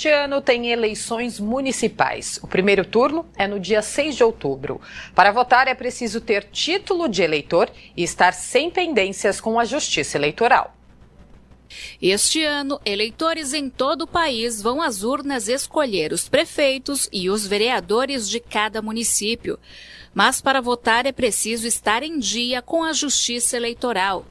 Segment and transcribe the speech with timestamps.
[0.00, 2.40] Este ano tem eleições municipais.
[2.42, 4.80] O primeiro turno é no dia 6 de outubro.
[5.14, 10.16] Para votar é preciso ter título de eleitor e estar sem pendências com a Justiça
[10.16, 10.74] Eleitoral.
[12.00, 17.46] Este ano, eleitores em todo o país vão às urnas escolher os prefeitos e os
[17.46, 19.58] vereadores de cada município.
[20.14, 24.24] Mas para votar é preciso estar em dia com a Justiça Eleitoral.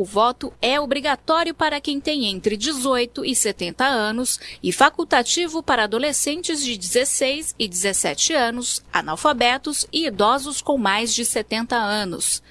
[0.00, 5.84] O voto é obrigatório para quem tem entre 18 e 70 anos e facultativo para
[5.84, 12.42] adolescentes de 16 e 17 anos, analfabetos e idosos com mais de 70 anos.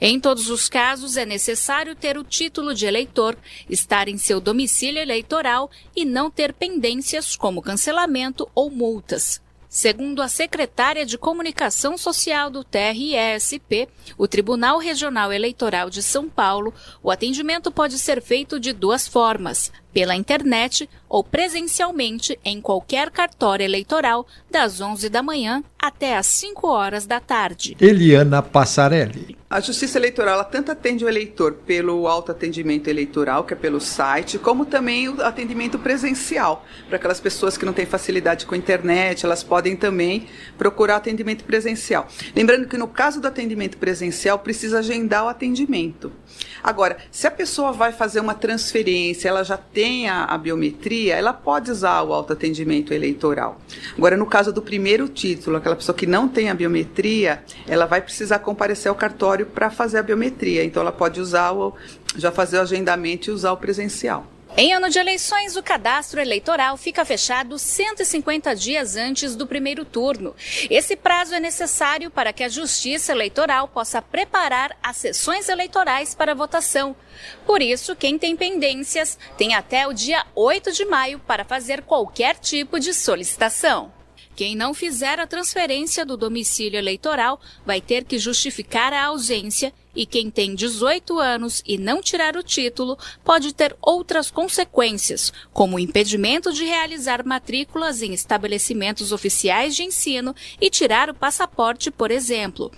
[0.00, 3.36] Em todos os casos, é necessário ter o título de eleitor,
[3.68, 9.44] estar em seu domicílio eleitoral e não ter pendências como cancelamento ou multas.
[9.68, 16.72] Segundo a secretária de Comunicação Social do TRESP, o Tribunal Regional Eleitoral de São Paulo,
[17.02, 23.64] o atendimento pode ser feito de duas formas: pela internet ou presencialmente em qualquer cartório
[23.64, 27.76] eleitoral, das 11 da manhã até às 5 horas da tarde.
[27.80, 29.36] Eliana Passarelli.
[29.48, 34.38] A Justiça Eleitoral ela tanto atende o eleitor pelo autoatendimento eleitoral, que é pelo site,
[34.38, 36.66] como também o atendimento presencial.
[36.88, 40.26] Para aquelas pessoas que não têm facilidade com a internet, elas podem também
[40.58, 42.08] procurar atendimento presencial.
[42.34, 46.12] Lembrando que no caso do atendimento presencial, precisa agendar o atendimento.
[46.62, 51.32] Agora, se a pessoa vai fazer uma transferência, ela já tem a, a biometria, ela
[51.32, 53.60] pode usar o autoatendimento eleitoral.
[53.96, 58.00] Agora, no caso do primeiro título, aquela pessoa que não tem a biometria, ela vai
[58.00, 60.64] precisar comparecer ao cartório para fazer a biometria.
[60.64, 61.74] Então, ela pode usar o,
[62.16, 64.35] já fazer o agendamento e usar o presencial.
[64.58, 70.34] Em ano de eleições, o cadastro eleitoral fica fechado 150 dias antes do primeiro turno.
[70.70, 76.34] Esse prazo é necessário para que a Justiça Eleitoral possa preparar as sessões eleitorais para
[76.34, 76.96] votação.
[77.44, 82.36] Por isso, quem tem pendências tem até o dia 8 de maio para fazer qualquer
[82.38, 83.92] tipo de solicitação.
[84.34, 90.04] Quem não fizer a transferência do domicílio eleitoral vai ter que justificar a ausência e
[90.06, 95.80] quem tem 18 anos e não tirar o título pode ter outras consequências, como o
[95.80, 102.70] impedimento de realizar matrículas em estabelecimentos oficiais de ensino e tirar o passaporte, por exemplo.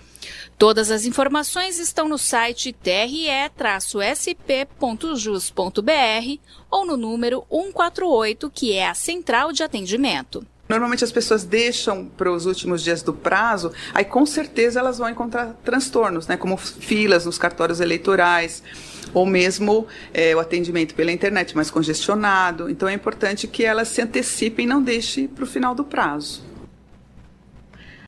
[0.57, 3.59] Todas as informações estão no site tre-sp.jus.br
[6.69, 10.45] ou no número 148, que é a central de atendimento.
[10.69, 15.09] Normalmente as pessoas deixam para os últimos dias do prazo, aí com certeza elas vão
[15.09, 18.61] encontrar transtornos, né, como filas nos cartórios eleitorais,
[19.11, 22.69] ou mesmo é, o atendimento pela internet mais congestionado.
[22.69, 26.48] Então é importante que elas se antecipem e não deixem para o final do prazo.